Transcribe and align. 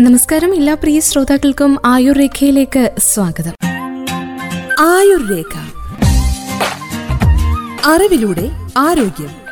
നമസ്കാരം 0.00 0.54
എല്ലാ 0.54 0.74
പ്രിയ 0.74 1.00
ശ്രോതാക്കൾക്കും 1.00 1.78
ആയുർരേഖയിലേക്ക് 1.86 2.92
സ്വാഗതം. 2.98 3.52
ആയുർരേഖ. 4.80 5.58
അറിവിലൂടെ 7.84 8.50
ആരോഗ്യം. 8.78 9.43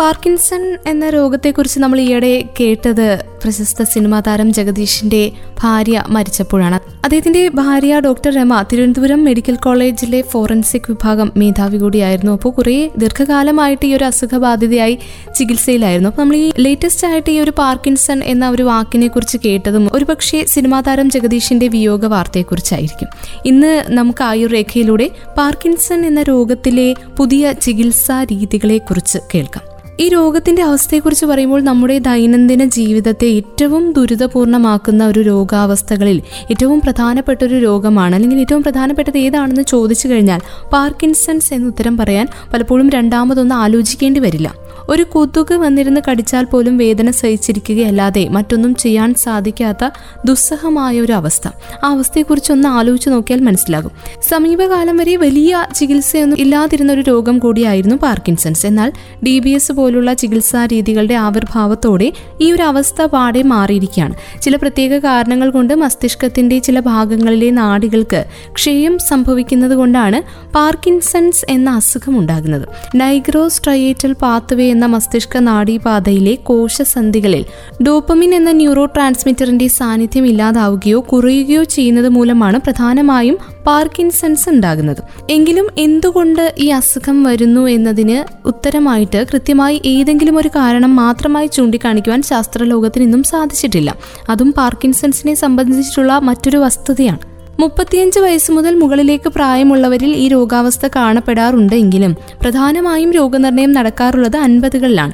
പാർക്കിൻസൺ 0.00 0.78
എന്ന 0.86 1.10
രോഗത്തെക്കുറിച്ച് 1.10 1.80
നമ്മൾ 1.80 2.00
ഈയിടെ 2.00 2.44
കേട്ടത് 2.60 3.24
പ്രശസ്ത 3.44 3.82
സിനിമാ 3.82 4.20
താരം 4.20 4.52
ജഗദീഷിന്റെ 4.52 5.32
ഭാര്യ 5.62 6.04
മരിച്ചപ്പോഴാണ്. 6.08 6.80
അദ്ദേഹത്തിന്റെ 7.04 7.48
ഭാര്യ 7.48 8.00
ഡോക്ടർ 8.00 8.34
രമ 8.34 8.62
തിരുവനന്തപുരം 8.62 9.24
മെഡിക്കൽ 9.24 9.54
കോളേജിലെ 9.54 10.22
ഫോറൻസിക് 10.22 10.82
വിഭാഗം 10.88 11.32
മേധാവി 11.36 11.76
കൂടിയായിരുന്നു. 11.76 12.32
അപ്പോൾ 12.32 12.52
കുറേ 12.52 12.90
ദീർഘകാലമായിട്ട് 12.96 13.86
ഈ 13.86 13.94
ഒരു 13.94 14.04
അസുഖബാധിതയായി 14.04 14.98
ചികിത്സയിലായിരുന്നു. 15.36 16.08
അപ്പോൾ 16.08 16.22
നമ്മൾ 16.22 16.36
ഈ 16.36 16.52
ലേറ്റസ്റ്റ് 16.58 17.06
ആയിട്ട് 17.06 17.30
ഈ 17.30 17.40
ഒരു 17.40 17.52
പാർക്കിൻസൺ 17.58 18.24
എന്ന 18.24 18.50
ഒരു 18.50 18.62
വാക്കിനെ 18.62 19.08
കുറിച്ച് 19.08 19.38
കേട്ടതും 19.44 19.88
ഒരുപക്ഷെ 19.92 20.44
സിനിമാ 20.44 20.80
താരം 20.80 21.10
ജഗദീഷിന്റെ 21.10 21.68
വിയോഗ 21.68 22.06
വാർത്തയെക്കുറിച്ചായിരിക്കും. 22.06 23.08
ഇന്ന് 23.46 23.84
നമുക്ക് 23.88 24.24
ആയുർരേഖയിലൂടെ 24.24 25.10
പാർക്കിൻസൺ 25.38 26.06
എന്ന 26.06 26.22
രോഗത്തിലെ 26.22 26.94
പുതിയ 27.16 27.52
ചികിത്സാ 27.52 28.24
രീതികളെക്കുറിച്ച് 28.24 29.18
കേൾക്കാം. 29.34 29.75
ഈ 30.00 30.08
രോഗത്തിന്റെ 30.08 30.62
അവസ്ഥയെക്കുറിച്ച് 30.62 31.26
പറയുമ്പോൾ 31.26 31.62
നമ്മുടെ 31.62 31.98
ദൈനംദിന 31.98 32.64
ജീവിതത്തെ 32.64 33.26
ഏറ്റവും 33.26 33.92
ദുരിതപൂർണമാക്കുന്ന 33.92 35.06
ഒരു 35.06 35.20
രോഗാവസ്ഥകളിൽ 35.20 36.22
ഏറ്റവും 36.50 36.80
പ്രധാനപ്പെട്ട 36.80 37.44
ഒരു 37.44 37.54
രോഗമാണ്. 37.54 38.14
അല്ലെങ്കിൽ 38.14 38.40
ഏറ്റവും 38.40 38.62
പ്രധാനപ്പെട്ടത് 38.62 39.18
ഏതാണെന്ന് 39.18 39.62
ചോദിച്ചു 39.62 40.08
കഴിഞ്ഞാൽ 40.08 40.40
പാർക്കിൻസൺസ് 40.72 41.54
എന്ന് 41.54 41.66
ഉത്തരം 41.66 41.96
പറയാൻ 41.96 42.28
പലപ്പോഴും 42.54 42.90
രണ്ടാമതൊന്നും 42.90 43.56
ആലോചിക്കേണ്ടി 43.56 44.20
വരില്ല. 44.20 44.54
ഒരു 44.88 45.02
കൊതുക് 45.02 45.54
വന്നിരുന്ന് 45.54 46.00
കടിച്ചാൽ 46.10 46.44
പോലും 46.44 46.78
വേദന 46.78 47.10
സഹിച്ചിരിക്കുകയല്ലാതെ 47.10 48.28
മറ്റൊന്നും 48.28 48.74
ചെയ്യാൻ 48.74 49.14
സാധിക്കാത്ത 49.14 49.90
ദുസ്സഹമായ 50.26 51.00
ഒരു 51.00 51.12
അവസ്ഥ. 51.12 51.48
ആ 51.84 51.90
അവസ്ഥയെക്കുറിച്ച് 51.90 52.52
ഒന്ന് 52.52 52.68
ആലോചിച്ച് 52.68 53.10
നോക്കിയാൽ 53.10 53.40
മനസ്സിലാകും. 53.40 53.90
സമീപകാലം 54.28 54.96
വരെ 54.96 55.16
വലിയ 55.16 55.66
ചികിത്സയൊന്നും 55.74 56.38
ഇല്ലാതിരുന്ന 56.38 56.92
ഒരു 56.92 57.00
രോഗം 57.00 57.38
കൂടിയായിരുന്നു 57.38 57.96
പാർക്കിൻസൺസ്. 57.96 58.66
എന്നാൽ 58.66 58.92
ഡി 59.26 59.38
ബി 59.38 59.50
എസ് 59.50 59.72
പോലുള്ള 59.86 60.14
ചികിത്സാ 60.14 60.66
രീതികളുടെ 60.66 61.14
ആവിർഭാവത്തോടെ 61.14 62.12
ഈ 62.40 62.52
ഒരു 62.52 62.62
അവസ്ഥ 62.62 63.02
പാടെ 63.04 63.42
മാറിയിരിക്കുകയാണ്. 63.42 64.14
ചില 64.42 64.56
പ്രത്യേക 64.56 64.98
കാരണങ്ങൾ 64.98 65.50
കൊണ്ട് 65.50 65.74
മസ്തിഷ്കത്തിന്റെ 65.74 66.58
ചില 66.58 66.80
ഭാഗങ്ങളിലെ 66.80 67.50
നാടികൾക്ക് 67.50 68.24
ക്ഷയം 68.52 68.98
സംഭവിക്കുന്നത് 68.98 69.74
കൊണ്ടാണ് 69.74 70.18
പാർക്കിൻസൺസ് 70.54 71.44
എന്ന 71.48 71.70
അസുഖം 71.70 72.18
ഉണ്ടാകുന്നത്. 72.18 72.68
നൈഗ്രോസ്ട്രയേറ്റൽ 72.96 74.12
പാത്വേ 74.12 74.70
എന്ന 74.70 74.86
മസ്തിഷ്ക 74.86 75.38
നാഡീപാതയിലെ 75.38 76.34
കോശസന്ധികളിൽ 76.34 77.44
ഡോപ്പമിൻ 77.82 78.34
എന്ന 78.34 78.50
ന്യൂറോ 78.50 78.84
ട്രാൻസ്മിറ്ററിന്റെ 78.84 79.66
സാന്നിധ്യം 79.66 80.26
ഇല്ലാതാവുകയോ 80.26 81.00
കുറയുകയോ 81.12 81.62
ചെയ്യുന്നത് 81.64 82.08
മൂലമാണ് 82.08 82.60
പ്രധാനമായും 82.60 83.38
പാർക്കിൻസൺസ് 83.66 84.48
ഉണ്ടാകുന്നത്. 84.48 85.02
എങ്കിലും 85.30 85.68
എന്തുകൊണ്ട് 85.78 86.54
ഈ 86.58 86.68
അസുഖം 86.68 87.22
വരുന്നു 87.22 87.68
എന്നതിന് 87.68 88.48
ഉത്തരമായിട്ട് 88.48 89.26
കൃത്യമായി 89.32 89.82
ഏതെങ്കിലും 89.86 90.38
ഒരു 90.38 90.48
കാരണം 90.48 90.96
മാത്രമായി 90.96 91.46
ചൂണ്ടിക്കാണിക്കുവാൻ 91.46 92.22
ശാസ്ത്രലോകത്തിന് 92.22 93.04
ഇന്നും 93.04 93.22
സാധിച്ചിട്ടില്ല. 93.22 93.94
അതും 94.28 94.52
പാർക്കിൻസൺസിനെ 94.52 95.34
സംബന്ധിച്ചിട്ടുള്ള 95.34 96.18
മറ്റൊരു 96.18 96.56
വസ്തുതയാണ്. 96.56 97.18
മുപ്പത്തിയഞ്ച് 97.60 98.20
വയസ്സ് 98.20 98.52
മുതൽ 98.52 98.74
മുകളിലേക്ക് 98.74 99.28
പ്രായമുള്ളവരിൽ 99.28 100.10
ഈ 100.16 100.28
രോഗാവസ്ഥ 100.28 100.86
കാണപ്പെടാറുണ്ടെങ്കിലും 100.96 102.16
പ്രധാനമായും 102.42 103.12
രോഗനിർണയം 103.12 103.72
നടക്കാറുള്ളത് 103.72 104.36
അൻപതുകളിലാണ്. 104.36 105.12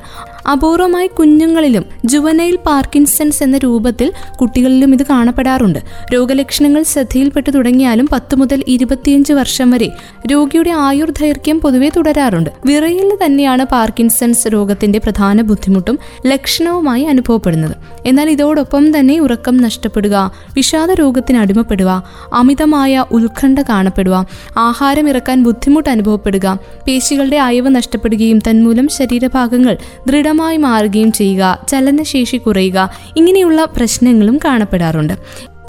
അപൂർവമായി 0.50 1.06
കുഞ്ഞുങ്ങളിലും 1.06 1.84
ജുവനൈൽ 2.04 2.58
പാർക്കിൻസൺസ് 2.66 3.42
എന്ന 3.42 3.58
രൂപത്തിൽ 3.58 4.12
കുട്ടികളിലും 4.40 4.94
ഇത് 4.94 5.02
കാണപ്പെടാറുണ്ട്. 5.02 5.78
രോഗലക്ഷണങ്ങൾ 6.14 6.82
ശ്രദ്ധയിൽപ്പെട്ടു 6.82 7.50
തുടങ്ങിയാലും 7.50 8.08
പത്ത് 8.12 8.36
മുതൽ 8.36 8.64
ഇരുപത്തിയഞ്ച് 8.68 9.32
വർഷം 9.32 9.70
വരെ 9.70 9.90
രോഗിയുടെ 10.26 10.70
ആയുർദൈർഘ്യം 10.70 11.60
പൊതുവെ 11.60 11.88
തുടരാറുണ്ട്. 11.88 12.50
വിറയിൽ 12.66 13.18
തന്നെയാണ് 13.24 13.64
പാർക്കിൻസൺസ് 13.64 14.48
രോഗത്തിന്റെ 14.48 14.98
പ്രധാന 14.98 15.42
ബുദ്ധിമുട്ടും 15.42 15.98
ലക്ഷണവുമായി 16.26 17.02
അനുഭവപ്പെടുന്നത്. 17.02 17.76
എന്നാൽ 18.06 18.30
ഇതോടൊപ്പം 18.30 18.98
തന്നെ 18.98 19.18
ഉറക്കം 19.18 19.56
നഷ്ടപ്പെടുക 19.56 20.32
വിഷാദ 20.54 20.90
രോഗത്തിന് 20.90 21.38
അടിമപ്പെടുക 21.38 22.04
അമിതമായ 22.32 23.04
ഉത്കണ്ഠ 23.12 23.60
കാണപ്പെടുക 23.60 24.26
ആഹാരം 24.56 25.08
ഇറക്കാൻ 25.08 25.42
ബുദ്ധിമുട്ട് 25.42 25.90
അനുഭവപ്പെടുക 25.90 26.58
പേശികളുടെ 26.86 27.36
അയവ് 27.36 27.74
നഷ്ടപ്പെടുകയും 27.74 28.38
തന്മൂലം 28.38 28.88
ശരീരഭാഗങ്ങൾ 28.88 29.76
ദൃഢ 30.06 30.31
സ്ഥിരമായി 30.32 30.58
മാറുകയും 30.64 31.10
ചെയ്യുക 31.12 31.44
ചലനശേഷി 31.68 32.36
കുറയുക 32.36 32.78
ഇങ്ങനെയുള്ള 33.16 33.60
പ്രശ്നങ്ങളും 33.76 34.36
കാണപ്പെടാറുണ്ട്. 34.44 35.16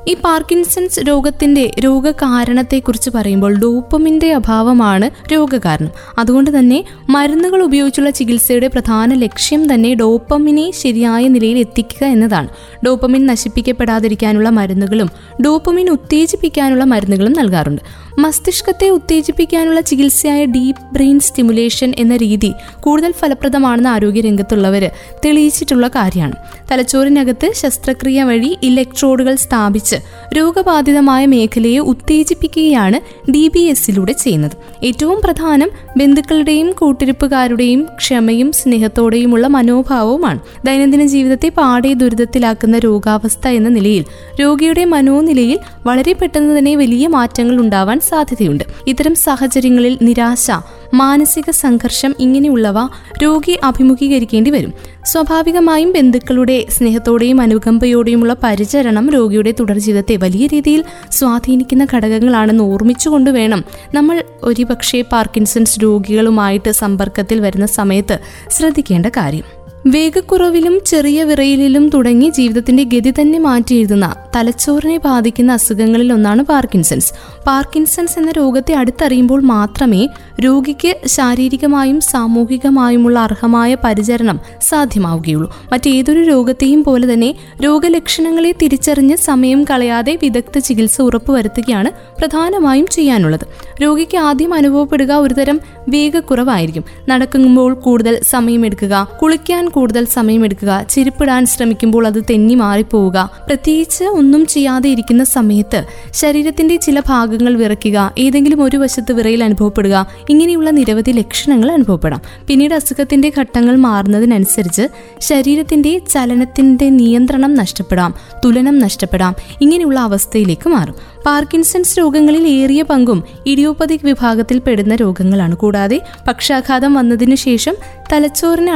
ഈ 0.08 0.14
പാർക്കിൻസൺസ് 0.14 1.00
രോഗത്തിന്റെ 1.08 1.72
രോഗകാരണത്തെക്കുറിച്ച് 1.80 3.10
പറയുമ്പോൾ 3.10 3.60
ഡോപ്പമിന്റെ 3.60 4.34
അഭാവമാണ് 4.34 5.34
രോഗകാരണം. 5.34 5.92
അതുകൊണ്ട് 6.20 6.60
തന്നെ 6.60 6.84
മരുന്നുകൾ 7.10 7.64
ഉപയോഗിച്ചുള്ള 7.64 8.10
ചികിത്സയുടെ 8.10 8.68
പ്രധാന 8.68 9.14
ലക്ഷ്യം 9.14 9.74
തന്നെ 9.74 9.94
ഡോപ്പമിനെ 9.94 10.72
ശരിയായ 10.72 11.28
നിലയിൽ 11.28 11.60
എത്തിക്കുക 11.60 12.08
എന്നതാണ്. 12.08 12.50
ഡോപ്പമിൻ 12.86 13.26
നശിപ്പിക്കപ്പെടാതിരിക്കാനുള്ള 13.26 14.50
മരുന്നുകളും 14.50 15.10
ഡോപ്പമിൻ 15.46 15.90
ഉത്തേജിപ്പിക്കാനുള്ള 15.90 16.84
മരുന്നുകളും 16.84 17.34
നൽകാറുണ്ട്. 17.34 17.82
മസ്തിഷ്കത്തെ 18.20 18.90
ഉത്തേജിപ്പിക്കാനുള്ള 18.90 19.82
ചികിത്സയായ 19.82 20.46
ഡീപ്പ് 20.46 20.82
ബ്രെയിൻ 20.94 21.20
സ്റ്റിമുലേഷൻ 21.20 21.94
എന്ന 21.98 22.18
രീതി 22.18 22.54
കൂടുതൽ 22.80 23.12
ഫലപ്രദമാണെന്ന് 23.12 23.90
ആരോഗ്യരംഗത്തുള്ളവർ 23.90 24.90
തെളിയിച്ചിട്ടുള്ള 25.26 25.88
കാര്യമാണ്. 25.88 26.36
തലച്ചോറിനകത്ത് 26.72 27.52
ശസ്ത്രക്രിയ 27.56 28.24
വഴി 28.24 28.58
ഇലക്ട്രോഡുകൾ 28.64 29.36
സ്ഥാപിച്ച് 29.36 29.93
രോഗബാധിതമായ 30.38 31.26
മേഖലയെ 31.26 31.80
ഉത്തേജിപ്പിക്കുകയാണ് 31.80 33.32
ഡി 33.32 33.48
ബി 33.48 33.60
എസിലൂടെ 33.60 34.12
ചെയ്യുന്നത്. 34.12 34.52
ഏറ്റവും 34.84 35.22
പ്രധാനം 35.24 35.70
ബന്ധുക്കളുടെയും 35.98 36.72
കൂട്ടിരിപ്പുകാരുടെയും 36.72 37.88
ക്ഷമയും 37.98 38.52
സ്നേഹത്തോടെയുമുള്ള 38.52 39.48
മനോഭാവവുമാണ്. 39.48 40.40
ദൈനംദിന 40.66 41.06
ജീവിതത്തെ 41.06 41.50
പാടെ 41.50 41.94
ദുരിതത്തിലാക്കുന്ന 41.94 42.78
രോഗാവസ്ഥ 42.78 43.48
എന്ന 43.48 43.70
നിലയിൽ 43.70 44.06
രോഗിയുടെ 44.42 44.86
മനോനിലയിൽ 44.86 45.60
വളരെ 45.86 46.14
പെട്ടെന്ന് 46.14 46.58
തന്നെ 46.58 46.76
വലിയ 46.76 47.08
മാറ്റങ്ങൾ 47.08 47.60
ഉണ്ടാവാൻ 47.60 48.00
സാധ്യതയുണ്ട്. 48.00 48.64
ഇത്തരം 48.88 49.16
സാഹചര്യങ്ങളിൽ 49.16 49.98
നിരാശ 50.02 50.52
മാനസിക 50.94 51.52
സംഘർഷം 51.52 52.16
ഇങ്ങനെയുള്ളവ 52.20 52.76
രോഗി 53.24 53.60
അഭിമുഖീകരിക്കേണ്ടി 53.64 54.52
വരും. 54.52 54.74
സ്വാഭാവികമായും 55.06 55.92
ബന്ധുക്കളുടെ 55.92 56.66
സ്നേഹത്തോടെയും 56.70 57.42
അനുകമ്പയോടെയുമുള്ള 57.42 58.34
പരിചരണം 58.44 59.10
രോഗിയുടെ 59.10 59.52
തുടർ 59.60 59.78
ജീവിതത്തെ 59.78 60.16
വലിയ 60.16 60.48
രീതിയിൽ 60.48 60.84
സ്വാധീനിക്കുന്ന 61.12 61.88
ഘടകങ്ങളാണെന്ന് 61.94 62.64
ഓർമ്മിച്ചുകൊണ്ട് 62.64 63.30
വേണം 63.30 63.64
നമ്മൾ 63.94 64.24
ഒരുപക്ഷെ 64.44 65.02
പാർക്കിൻസൺസ് 65.02 65.80
രോഗികളുമായിട്ട് 65.84 66.72
സമ്പർക്കത്തിൽ 66.72 67.40
വരുന്ന 67.40 67.66
സമയത്ത് 67.66 68.20
ശ്രദ്ധിക്കേണ്ട 68.50 69.06
കാര്യം. 69.18 69.63
വേഗക്കുറവിലും 69.86 70.80
ചെറിയ 70.86 71.24
വിറയിലും 71.24 71.90
തുടങ്ങി 71.90 72.30
ജീവിതത്തിന്റെ 72.30 72.84
ഗതി 72.84 73.12
തന്നെ 73.12 73.40
മാറ്റിയെഴുതുന്ന 73.40 74.16
തലച്ചോറിനെ 74.36 74.98
ബാധിക്കുന്ന 74.98 75.52
അസുഖങ്ങളിൽ 75.52 76.14
ഒന്നാണ് 76.14 76.44
പാർക്കിൻസൺസ്. 76.44 77.14
പാർക്കിൻസൺസ് 77.48 78.20
എന്ന 78.20 78.32
രോഗത്തെ 78.32 78.74
അടുത്തറിയുമ്പോൾ 78.74 79.42
മാത്രമേ 79.42 80.08
രോഗിക്ക് 80.40 80.96
ശാരീരികമായും 81.08 82.02
സാമൂഹികമായുമുള്ള 82.02 83.20
അർഹമായ 83.20 83.78
പരിചരണം 83.84 84.40
സാധ്യമാവുകയുള്ളൂ. 84.62 85.58
മറ്റേതൊരു 85.74 86.20
രോഗത്തെയും 86.20 86.84
പോലെ 86.84 87.14
തന്നെ 87.14 87.36
രോഗലക്ഷണങ്ങളെ 87.64 88.52
തിരിച്ചറിഞ്ഞ് 88.52 89.18
സമയം 89.18 89.64
കളയാതെ 89.64 90.20
വിദഗ്ധ 90.22 90.58
ചികിത്സ 90.58 91.02
ഉറപ്പുവരുത്തുകയാണ് 91.02 91.92
പ്രധാനമായും 92.20 92.88
ചെയ്യാനുള്ളത്. 92.88 93.46
രോഗിക്ക് 93.84 94.18
ആദ്യം 94.18 94.54
അനുഭവപ്പെടുക 94.54 95.12
ഒരുതരം 95.12 95.60
വേഗക്കുറവായിരിക്കും. 95.90 96.84
നടക്കുമ്പോൾ 97.10 97.74
കൂടുതൽ 97.74 98.20
സമയമെടുക്കുക 98.30 99.08
കുളിക്കാൻ 99.22 99.70
കൂടുതൽ 99.74 100.06
സമയമെടുക്കുക. 100.06 100.86
ചിരിപ്പിടാൻ 100.90 101.46
ശ്രമിക്കുമ്പോൾ 101.46 102.08
അത് 102.08 102.24
തെന്നി 102.30 102.56
മാറിപ്പോവുക. 102.56 103.30
പ്രത്യേകിച്ച് 103.48 104.04
ഒന്നും 104.04 104.46
ചെയ്യാതെ 104.46 104.90
ഇരിക്കുന്ന 104.90 105.24
സമയത്ത് 105.24 105.84
ശരീരത്തിന്റെ 106.14 106.76
ചില 106.76 107.00
ഭാഗങ്ങൾ 107.00 107.58
വിറയ്ക്കുക. 107.58 108.14
ഏതെങ്കിലും 108.20 108.64
ഒരു 108.64 108.78
വശത്ത് 108.78 109.12
വിറയിൽ 109.12 109.44
അനുഭവപ്പെടുക. 109.44 110.08
ഇങ്ങനെയുള്ള 110.30 110.70
നിരവധി 110.70 111.12
ലക്ഷണങ്ങൾ 111.12 111.72
അനുഭവപ്പെടാം. 111.72 112.22
പിന്നീട് 112.48 112.74
അസുഖത്തിന്റെ 112.74 113.32
ഘട്ടങ്ങൾ 113.40 113.76
മാറുന്നതിനനുസരിച്ച് 113.76 114.88
ശരീരത്തിന്റെ 115.20 116.00
ചലനത്തിന്റെ 116.00 116.90
നിയന്ത്രണം 116.90 117.56
നഷ്ടപ്പെടാം. 117.56 118.14
തുലനം 118.46 118.80
നഷ്ടപ്പെടാം. 118.80 119.36
ഇങ്ങനെയുള്ള 119.62 120.00
അവസ്ഥയിലേക്ക് 120.00 120.70
മാറും. 120.70 120.96
പാർക്കിൻസൺസ് 121.26 122.00
രോഗങ്ങളിൽ 122.00 122.48
ഏറിയ 122.48 122.84
പങ്കും 122.84 123.24
ഇഡിയോപ്പതിക് 123.46 124.00
വിഭാഗത്തിൽ 124.04 124.60
പെടുന്ന 124.60 124.96
രോഗങ്ങളാണ്. 124.96 125.56
കൂടാതെ 125.56 126.02
പക്ഷാഘാതം 126.28 126.94
വന്നതിനു 126.94 127.36
ശേഷം 127.36 127.76
തലച്ചോറിന് 128.14 128.70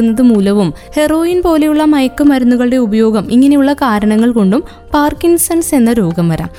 അണുബാധയുണ്ടാകുന്നത് 0.00 0.22
മൂലവും 0.22 0.74
ഹെറോയിൻ 0.96 1.42
പോലെയുള്ള 1.42 1.84
മയക്കുമരുന്നുകളുടെ 1.84 2.76
ഉപയോഗം 2.76 3.32
ഇങ്ങനെയുള്ള 3.32 3.72
കാരണങ്ങൾ 3.72 4.32
കൊണ്ടും 4.32 4.62
പാർക്കിൻസൺസ് 4.94 5.74
എന്ന 5.74 5.92
രോഗം 5.92 6.28
വരാം. 6.28 6.50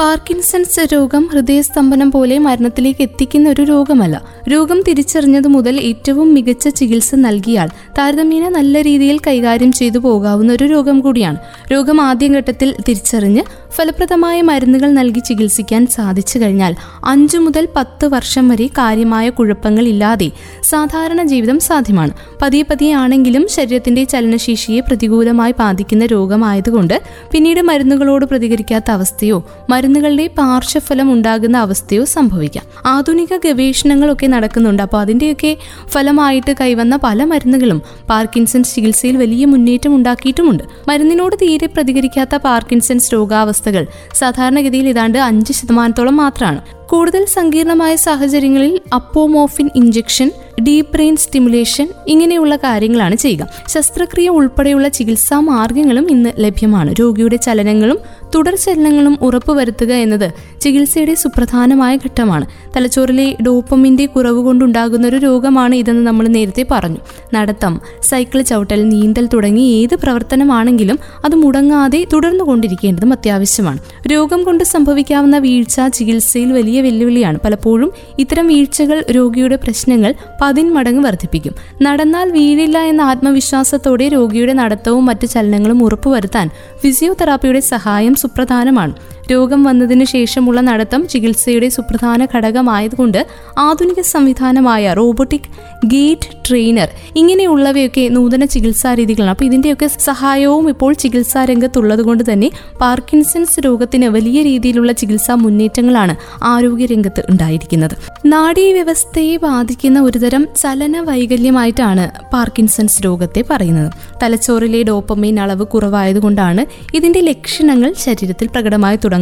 പാർക്കിൻസൺസ് 0.00 0.80
രോഗം 0.92 1.28
ഹൃദയസ്തംഭനം 1.32 2.10
പോലെ 2.12 2.38
മരണത്തിലേക്ക് 2.38 3.02
എത്തിക്കുന്ന 3.02 3.50
ഒരു 3.50 3.62
രോഗമല്ല. 3.62 4.22
രോഗം 4.48 4.82
തിരിച്ചറിഞ്ഞതു 4.88 5.48
മുതൽ 5.48 5.80
ഏറ്റവും 5.80 6.34
മികച്ച 6.34 6.68
ചികിത്സ 6.68 7.14
നൽകിയാൽ 7.14 7.68
താരതമ്യേന 7.98 8.48
നല്ല 8.48 8.82
രീതിയിൽ 8.82 9.18
കൈകാര്യം 9.26 9.72
ചെയ്തു 9.72 9.98
പോകാവുന്ന 9.98 10.52
ഒരു 10.52 10.64
രോഗം 10.64 11.00
കൂടിയാണ്. 11.00 11.38
രോഗം 11.72 12.00
ആദ്യഘട്ടത്തിൽ 12.00 12.74
തിരിച്ചറിഞ്ഞ് 12.88 13.42
ഫലപ്രദമായ 13.76 14.42
മരുന്നുകൾ 14.42 14.90
നൽകി 14.90 15.20
ചികിത്സിക്കാൻ 15.20 15.86
സാധിച്ചു 15.86 16.38
കഴിഞ്ഞാൽ 16.38 16.76
അഞ്ചു 17.04 17.38
മുതൽ 17.38 17.68
പത്ത് 17.76 18.06
വർഷം 18.06 18.48
വരെ 18.48 18.66
കാര്യമായ 18.66 19.30
കുഴപ്പങ്ങൾ 19.30 19.84
ഇല്ലാതെ 19.88 20.30
സാധാരണ 20.62 21.22
ജീവിതം 21.22 21.60
സാധ്യമാണ്. 21.60 22.12
പതിയെ 22.42 22.62
പതിയെ 22.62 22.92
ആണെങ്കിലും 22.92 23.48
ശരീരത്തിന്റെ 23.48 24.04
ചലനശേഷിയെ 24.04 24.80
പ്രതികൂലമായി 24.80 25.54
ബാധിക്കുന്ന 25.58 26.06
രോഗമായതുകൊണ്ട് 26.06 27.02
പിന്നീട് 27.32 27.60
മരുന്നുകളോട് 27.60 28.24
പ്രതികരിക്കാത്ത 28.24 28.90
അവസ്ഥയോ 28.90 29.38
മരുന്നുകളുടെ 29.70 30.26
പാർശ്വഫലം 30.38 31.12
ഉണ്ടാകുന്ന 31.12 31.56
അവസ്ഥയോ 31.58 32.04
സംഭവിക്കാം. 32.04 32.64
ആധുനിക 32.86 33.36
ഗവേഷണങ്ങളൊക്കെ 33.36 34.26
നടക്കുന്നുണ്ട്. 34.26 34.82
അപ്പോൾ 34.82 35.00
അതിന്റെയൊക്കെ 35.00 35.56
ഫലമായിട്ട് 35.88 36.54
കൈവന്ന 36.60 36.96
പല 36.96 37.24
മരുന്നുകളും 37.24 37.82
പാർക്കിൻസൺസ് 38.10 38.74
ചികിത്സയിൽ 38.74 39.16
വലിയ 39.16 39.44
മുന്നേറ്റം 39.44 39.94
ഉണ്ടാക്കിയിട്ടുമുണ്ട്. 39.94 40.64
മരുന്നിനോട് 40.88 41.36
തീരെ 41.36 41.66
പ്രതികരിക്കാത്ത 41.66 42.36
പാർക്കിൻസൺസ് 42.36 43.14
രോഗാവസ്ഥകൾ 43.60 43.84
സാധാരണഗതിയിൽ 44.14 44.88
ഏതാണ്ട് 44.88 45.18
അഞ്ച് 45.20 45.52
ശതമാനത്തോളം 45.52 46.16
മാത്രമാണ് 46.16 46.77
കൂടുതൽ 46.90 47.24
സങ്കീർണമായ 47.24 47.96
സാഹചര്യങ്ങളിൽ 47.96 48.80
apomorphine 48.94 49.70
injection 49.76 50.30
deep 50.62 50.92
brain 50.92 51.16
stimulation 51.16 51.88
ഇങ്ങനെയുള്ള 52.08 52.56
കാര്യങ്ങളാണ് 52.56 53.14
ചെയ്യുക. 53.14 53.46
ശസ്ത്രക്രിയ 53.68 54.28
ഉൾപ്പെടെയുള്ള 54.28 54.88
ചികിത്സാ 54.88 55.40
മാർഗങ്ങളും 55.40 56.10
ഇന്ന് 56.10 56.30
ലഭ്യമാണ്. 56.38 56.94
രോഗിയുടെ 57.00 57.36
ചലനങ്ങളും 57.36 57.98
തുടർ 58.34 58.54
ചലനങ്ങളും 58.54 59.18
ഉറപ്പുവരുത്തുക 59.22 59.92
എന്നത് 59.92 60.32
ചികിത്സയുടെ 60.60 61.14
സുപ്രധാനമായ 61.14 61.96
ഘട്ടമാണ്. 61.96 62.46
തലച്ചോറിലെ 62.76 63.36
ഡോപ്പമിന്റെ 63.46 64.06
കുറവ് 64.06 64.38
കൊണ്ടുണ്ടാകുന്ന 64.38 65.06
ഒരു 65.06 65.16
രോഗമാണ് 65.16 65.74
ഇതെന്ന് 65.74 66.06
നമ്മൾ 66.06 66.28
നേരത്തെ 66.28 66.66
പറഞ്ഞു. 66.70 66.98
നടത്തം 67.34 67.80
സൈക്കിൾ 68.02 68.42
ചവിട്ടൽ 68.42 68.88
നീന്തൽ 68.88 69.26
തുടങ്ങി 69.26 69.60
ഏത് 69.60 69.94
പ്രവർത്തനമാണെങ്കിലും 69.94 70.98
അത് 71.24 71.34
മുടങ്ങാതെ 71.34 72.06
തുടർന്നു 72.12 72.44
കൊണ്ടിരിക്കേണ്ടതും 72.44 73.12
അത്യാവശ്യമാണ്. 73.12 73.78
രോഗം 74.06 74.44
കൊണ്ട് 74.44 74.64
സംഭവിക്കാവുന്ന 74.64 75.38
വീഴ്ച 75.38 75.80
ചികിത്സയിൽ 75.94 76.52
വലിയ 76.52 76.77
വെല്ലുവിളിയാണ്. 76.80 77.38
പലപ്പോഴും 77.44 77.92
ഇത്തരം 78.18 78.46
വീഴ്ചകൾ 78.46 79.04
രോഗിയുടെ 79.10 79.56
പ്രശ്നങ്ങൾ 79.56 80.14
പതിന്മടങ്ങ് 80.42 81.04
വർദ്ധിപ്പിക്കും. 81.04 81.54
നടന്നാൽ 81.82 82.30
വീഴില്ല 82.30 82.78
എന്ന 82.78 83.02
ആത്മവിശ്വാസത്തോടെ 83.02 84.08
രോഗിയുടെ 84.08 84.52
നടത്തവും 84.52 85.06
മറ്റു 85.06 85.26
ചലനങ്ങളും 85.26 85.82
ഉറപ്പുവരുത്താൻ 85.82 86.50
ഫിസിയോതെറാപ്പിയുടെ 86.82 87.60
സഹായം 87.60 88.14
സുപ്രധാനമാണ്. 88.14 88.94
രോഗം 89.30 89.62
വന്നതിനു 89.62 90.04
ശേഷമുള്ള 90.04 90.60
നടത്തം 90.60 91.08
ചികിത്സയുടെ 91.08 91.68
സുപ്രധാന 91.68 92.26
ഘടകമായതുകൊണ്ട് 92.34 93.26
ആധുനിക 93.58 94.00
സംവിധാനമായ 94.00 94.92
റോബോട്ടിക് 94.92 95.48
ഗേറ്റ് 95.84 96.28
ട്രെയിനർ 96.48 96.88
ഇങ്ങനെയുള്ളവയൊക്കെ 97.16 98.08
നൂതന 98.08 98.44
ചികിത്സാ 98.44 98.94
രീതികളാണ് 98.94 99.30
അപ്പോൾ 99.30 99.44
ഇതിന്റെയൊക്കെ 99.44 99.86
സഹായവും 99.86 100.68
ഇപ്പോൾ 100.68 100.92
ചികിത്സാ 100.94 101.44
രംഗത്തുള്ളത് 101.44 102.02
കൊണ്ട് 102.02 102.32
തന്നെ 102.32 102.50
പാർക്കിൻസൺസ് 102.80 103.60
രോഗത്തിന് 103.64 104.06
വലിയ 104.06 104.42
രീതിയിലുള്ള 104.42 104.92
ചികിത്സാ 104.92 105.34
മുന്നേറ്റങ്ങളാണ് 105.34 106.16
ആരോഗ്യരംഗത്ത് 106.44 107.24
ഉണ്ടായിരിക്കുന്നത്. 107.30 107.96
നാഡീവ്യവസ്ഥയെ 108.26 109.36
ബാധിക്കുന്ന 109.36 110.00
ഒരുതരം 110.00 110.48
ചലന 110.62 111.00
വൈകല്യമായിട്ടാണ് 111.00 112.06
പാർക്കിൻസൺസ് 112.32 113.04
രോഗത്തെ 113.04 113.44
പറയുന്നത്. 113.50 113.90
തലച്ചോറിലെ 114.22 114.82
ഡോപ്പമൈൻ 114.82 115.40
അളവ് 115.40 115.66
കുറവായതുകൊണ്ടാണ് 115.66 116.64
ഇതിന്റെ 116.94 117.20
ലക്ഷണങ്ങൾ 117.20 117.92
ശരീരത്തിൽ 118.06 118.46
പ്രകടമായി 118.46 118.96
തുടങ്ങുന്നതും. 118.96 119.17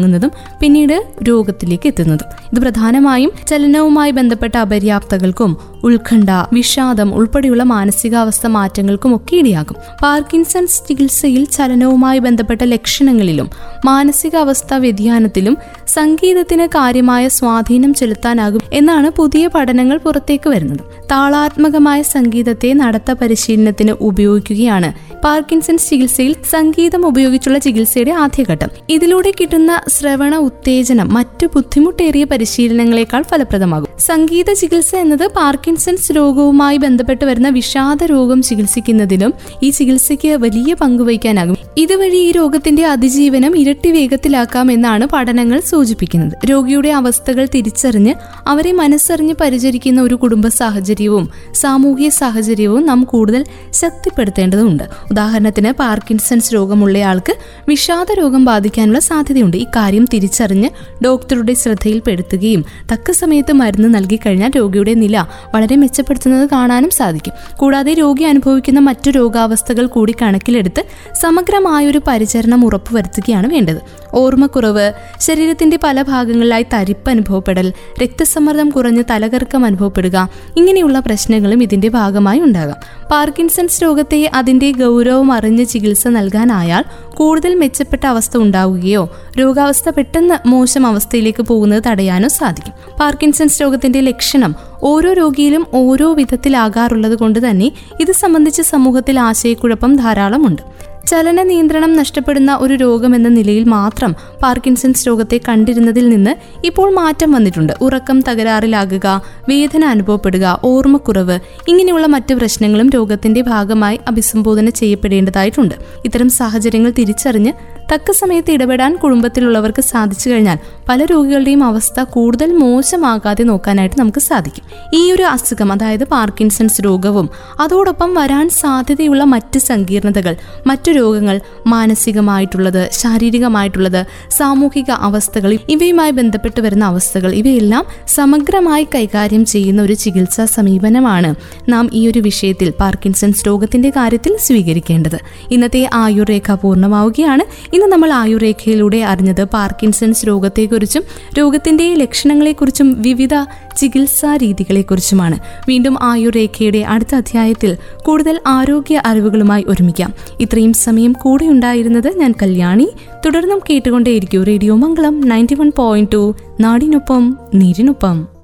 പിന്നീട് 0.63 1.07
രോഗത്തിലേക്ക് 1.23 1.87
എത്തുന്നതും. 1.87 2.27
ഇത് 2.53 2.61
പ്രധാനമായും 2.61 3.33
ചലനവുമായി 3.49 4.11
ബന്ധപ്പെട്ട 4.11 4.59
അപര്യാപ്തകൾക്കും 4.59 5.57
ഉത്കണ്ഠ 5.85 6.31
വിഷാദം 6.53 7.15
ഉൾപ്പെടെയുള്ള 7.15 7.63
മാനസികാവസ്ഥ 7.63 8.47
മാറ്റങ്ങൾക്കും 8.47 9.17
ഒക്കെ 9.17 9.37
ഇടയാകും. 9.37 9.77
പാർക്കിൻസൺസ് 10.03 10.89
ചികിത്സയിൽ 10.89 11.45
ചലനവുമായി 11.45 12.19
ബന്ധപ്പെട്ട 12.19 12.65
ലക്ഷണങ്ങളിലും 12.65 13.51
മാനസികാവസ്ഥ 13.85 14.75
വ്യതിയാനത്തിലും 14.75 15.57
സംഗീതത്തിന് 15.87 16.67
കാര്യമായ 16.67 17.29
സ്വാധീനം 17.29 17.95
ചെലുത്താനാകും 17.95 18.61
എന്നാണ് 18.73 19.11
പുതിയ 19.11 19.47
പഠനങ്ങൾ 19.47 19.99
പുറത്തേക്ക് 19.99 20.51
വരുന്നത്. 20.51 20.81
താളാത്മകമായ 21.11 22.03
സംഗീതത്തെ 22.03 22.73
നടത്ത 22.73 23.13
പരിശീലനത്തിന് 23.13 23.91
ഉപയോഗിക്കുകയാണ് 23.91 25.16
പാർക്കിൻസൺസ് 25.27 25.91
ചികിത്സയിൽ 25.91 26.37
സംഗീതം 26.51 27.07
ഉപയോഗിച്ചുള്ള 27.07 27.59
ചികിത്സയുടെ 27.59 28.11
ആദ്യഘട്ടം. 28.11 28.69
ഇതിലൂടെ 28.91 29.33
കിട്ടുന്ന 29.41 29.81
ശ്രവണ 29.89 30.37
ഉത്തേജനം 30.37 31.15
മറ്റു 31.15 31.47
ബുദ്ധിമുട്ടേറിയ 31.47 32.25
പരിശീലനങ്ങളെക്കാൾ 32.25 33.23
ഫലപ്രദമാകും. 33.23 33.89
സംഗീത 33.99 34.53
ചികിത്സ 34.53 34.95
എന്നത് 34.95 35.27
പാർക്കിൻസൺസ് 35.27 36.13
രോഗവുമായി 36.13 36.77
ബന്ധപ്പെട്ട് 36.77 37.25
വരുന്ന 37.25 37.49
വിഷാദ 37.49 38.05
രോഗം 38.05 38.43
ചികിത്സിക്കുന്നതിലും 38.43 39.35
ഈ 39.63 39.71
ചികിത്സയ്ക്ക് 39.71 40.29
വലിയ 40.29 40.75
പങ്കുവയ്ക്കാനാകും 40.75 41.57
ഇതുവഴി 41.77 42.17
ഈ 42.17 42.33
രോഗത്തിന്റെ 42.33 42.87
അതിജീവനം 42.87 43.59
ഇരട്ടി 43.59 43.91
വേഗത്തിലാക്കാം 43.91 44.73
എന്നാണ് 44.73 45.07
പഠനങ്ങൾ 45.07 45.61
സൂചിപ്പിക്കുന്നത്. 45.61 46.47
രോഗിയുടെ 46.51 46.89
അവസ്ഥകൾ 46.89 47.49
തിരിച്ചറിഞ്ഞ് 47.55 48.15
അവരെ 48.47 48.73
മനസ്സറിഞ്ഞ് 48.73 49.35
പരിചരിക്കുന്ന 49.41 50.03
ഒരു 50.03 50.15
കുടുംബ 50.15 50.49
സാഹചര്യവും 50.49 51.31
സാമൂഹിക 51.55 52.09
സാഹചര്യവും 52.09 52.87
നാം 52.87 53.05
കൂടുതൽ 53.05 53.45
ശക്തിപ്പെടുത്തേണ്ടതുണ്ട്. 53.71 55.16
ഉദാഹരണത്തിന് 55.17 55.73
പാർക്കിൻസൺസ് 55.73 56.55
രോഗമുള്ളയാൾക്ക് 56.55 57.33
വിഷാദ 57.69 58.07
രോഗം 58.13 58.45
ബാധിക്കാനുള്ള 58.45 58.99
സാധ്യതയുണ്ട്. 58.99 59.57
ഇക്കാര്യം 59.57 60.05
തിരിച്ചറിഞ്ഞ് 60.13 60.69
ഡോക്ടറുടെ 61.05 61.55
ശ്രദ്ധയിൽപ്പെടുത്തുകയും 61.55 62.65
തക്ക 62.93 63.11
സമയത്ത് 63.11 63.53
മരുന്ന് 63.53 63.89
നൽകി 63.95 64.19
കഴിഞ്ഞാൽ 64.27 64.51
രോഗിയുടെ 64.57 64.95
നില 64.95 65.25
വളരെ 65.55 65.77
മെച്ചപ്പെടുത്തുന്നത് 65.77 66.49
കാണാനും 66.53 66.91
സാധിക്കും. 66.91 67.33
കൂടാതെ 67.57 67.95
രോഗി 67.95 68.25
അനുഭവിക്കുന്ന 68.25 68.81
മറ്റു 68.81 69.11
രോഗാവസ്ഥകൾ 69.11 69.87
കൂടി 69.87 70.15
കണക്കിലെടുത്ത് 70.23 70.85
സമഗ്രമായൊരു 71.23 72.01
പരിചരണം 72.07 72.65
ഉറപ്പുവരുത്തുകയാണ് 72.65 73.47
വേണ്ടത്. 73.47 73.81
ഓർമ്മക്കുറവ് 74.17 74.93
ശരീരത്തിന്റെ 75.21 75.79
പല 75.85 76.03
ഭാഗങ്ങളിലായി 76.03 76.67
തരിപ്പ് 76.73 77.11
അനുഭവപ്പെടൽ 77.11 77.73
രക്തസമ്മർദ്ദം 78.03 78.71
കുറഞ്ഞ് 78.71 79.05
തലകറക്കം 79.11 79.65
അനുഭവപ്പെടുക 79.65 80.29
ഇങ്ങനെയുള്ള 80.57 81.01
പ്രശ്നങ്ങളും 81.01 81.63
ഇതിന്റെ 81.63 81.89
ഭാഗമായി 81.89 82.41
ഉണ്ടാകാം. 82.41 82.77
പാർക്കിൻസൺസ് 83.11 83.83
രോഗത്തെ 83.83 84.31
അതിന്റെ 84.35 84.73
ഗൗരവം 84.73 85.33
അറിഞ്ഞ് 85.33 85.67
ചികിത്സ 85.67 86.09
നൽകാനായാൽ 86.09 86.85
കൂടുതൽ 87.17 87.55
മെച്ചപ്പെട്ട 87.55 88.07
അവസ്ഥ 88.07 88.37
ഉണ്ടാവുകയോ 88.37 89.17
രോഗാവസ്ഥ 89.39 89.89
പെട്ടെന്ന് 89.89 90.49
മോശം 90.49 90.87
അവസ്ഥയിലേക്ക് 90.87 91.43
പോകുന്നത് 91.43 91.83
തടയാനോ 91.87 92.29
സാധിക്കും. 92.29 92.75
പാർക്കിൻസൺസ് 93.01 93.63
രോഗത്തിന്റെ 93.63 94.01
ലക്ഷണം 94.01 94.55
ഓരോ 94.83 95.13
രോഗിയിലും 95.13 95.67
ഓരോ 95.75 96.15
വിധത്തിലാകാറുള്ളത് 96.15 97.19
കൊണ്ട് 97.19 97.51
തന്നെ 97.51 97.73
ഇത് 98.01 98.13
സംബന്ധിച്ച് 98.13 98.63
സമൂഹത്തിൽ 98.63 99.21
ആശയക്കുഴപ്പം 99.21 99.97
ധാരാളമുണ്ട്. 99.97 100.63
ചലന 101.07 101.43
നിയന്ത്രണം 101.43 101.93
നഷ്ടപ്പെടുന്ന 101.93 102.57
ഒരു 102.57 102.75
രോഗമെന്ന 102.75 103.29
നിലയിൽ 103.29 103.65
മാത്രം 103.65 104.17
പാർക്കിൻസൺസ് 104.43 105.09
രോഗത്തെ 105.09 105.41
കണ്ടിരുന്നതിൽ 105.49 106.09
നിന്ന് 106.09 106.31
ഇപ്പോൾ 106.67 106.95
മാറ്റം 106.95 107.33
വന്നിട്ടുണ്ട്. 107.33 107.73
ഉറക്കം 107.81 108.21
തകരാറിലാകുക 108.21 109.23
വേദന 109.49 109.85
അനുഭവപ്പെടുക 109.85 110.61
ഓർമ്മക്കുറവ് 110.65 111.39
ഇങ്ങനെയുള്ള 111.69 112.07
മറ്റ് 112.07 112.35
പ്രശ്നങ്ങളും 112.35 112.91
രോഗത്തിന്റെ 112.91 113.41
ഭാഗമായി 113.41 114.01
അഭിസംബോധന 114.09 114.69
ചെയ്യപ്പെടേണ്ടതായിട്ടുണ്ട്. 114.71 115.75
ഇത്തരം 116.05 116.29
സാഹചര്യങ്ങൾ 116.29 116.91
തിരിച്ചറിഞ്ഞ് 116.99 117.53
തക്ക 117.93 118.11
സമയത്ത് 118.11 118.51
ഇടപെടാൻ 118.51 118.97
കുടുംബത്തിലുള്ളവർക്ക് 118.97 119.83
സാധിച്ചു 119.83 120.31
കഴിഞ്ഞാൽ 120.31 120.59
പല 120.89 121.05
രോഗികളുടെയും 121.05 121.65
അവസ്ഥ 121.65 122.01
കൂടുതൽ 122.01 122.53
മോശമാകാതെ 122.53 123.43
നോക്കാനായിട്ട് 123.43 124.01
നമുക്ക് 124.01 124.19
സാധിക്കും. 124.19 124.65
ഈ 124.95 125.13
ഒരു 125.13 125.23
അസുഖം 125.23 125.73
അതായത് 125.73 126.05
പാർക്കിൻസൺസ് 126.05 126.85
രോഗവും 126.85 127.31
അതോടൊപ്പം 127.61 128.15
വരാൻ 128.15 128.49
സാധ്യതയുള്ള 128.49 129.25
മറ്റ് 129.25 129.59
സങ്കീർണതകൾ 129.59 130.37
മറ്റു 130.67 130.91
രോഗങ്ങൾ 130.97 131.41
മാനസികമായിട്ടുള്ളത് 131.67 132.89
ശാരീരികമായിട്ടുള്ളത് 132.93 134.05
സാമൂഹിക 134.31 134.91
അവസ്ഥകൾ 134.91 135.59
ഇവയുമായി 135.69 136.11
ബന്ധപ്പെട്ട് 136.11 136.61
വരുന്ന 136.61 136.85
അവസ്ഥകൾ 136.85 137.35
ഇവയെല്ലാം 137.35 137.85
സമഗ്രമായി 138.07 138.87
കൈകാര്യം 138.95 139.45
ചെയ്യുന്ന 139.45 139.83
ഒരു 139.83 139.93
ചികിത്സാ 139.93 140.45
സമീപനമാണ് 140.45 141.35
നാം 141.69 141.91
ഈ 141.93 142.09
ഒരു 142.09 142.19
വിഷയത്തിൽ 142.19 142.73
പാർക്കിൻസൺസ് 142.81 143.47
രോഗത്തിന്റെ 143.47 143.91
കാര്യത്തിൽ 143.91 144.37
സ്വീകരിക്കേണ്ടത്. 144.41 145.19
ഇന്നത്തെ 145.51 145.91
ആയുർരേഖ 145.95 146.55
പൂർണമാവുകയാണ്. 146.55 147.45
ഇന്ന് 147.75 147.87
നമ്മൾ 147.87 148.13
ആയുർരേഖയിലൂടെ 148.13 148.97
അറിഞ്ഞത് 148.97 149.45
പാർക്കിൻസൺസ് 149.45 150.27
രോഗത്തെക്കുറിച്ചും 150.29 151.03
രോഗത്തിന്റെ 151.39 151.95
ലക്ഷണങ്ങളെക്കുറിച്ചും 151.95 153.03
വിവിധ 153.03 153.35
ചികിത്സാ 153.77 154.37
രീതികളെക്കുറിച്ചുമാണ്. 154.37 155.39
വീണ്ടും 155.69 155.97
ആയുർരേഖയുടെ 156.03 156.79
അടുത്ത 156.79 157.15
അധ്യായത്തിൽ 157.15 157.77
കൂടുതൽ 158.07 158.41
ആരോഗ്യ 158.47 159.03
അറിവുകളുമായി 159.07 159.65
ഒരുമിക്കാം. 159.69 160.13
ഇത്രയും 160.41 160.73
സമയം 160.87 161.15
കൂടെ 161.23 161.45
ഉണ്ടായിരുന്നത് 161.45 162.09
ഞാൻ 162.19 162.35
കല്യാണി. 162.43 162.89
തുടർന്നും 163.27 163.61
കേട്ടുകൊണ്ടേയിരിക്കും 163.71 164.45
radio 164.45 164.77
Mangalam 164.77 165.21
ninety 165.21 165.55
one 165.55 165.73
point 165.79 166.13
two. 166.13 166.23
നാടിനൊപ്പം 166.61 167.25
നീരിനൊപ്പം. 167.55 168.36